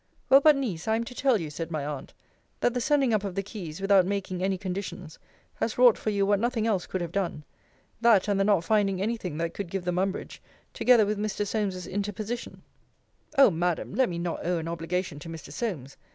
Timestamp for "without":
3.79-4.03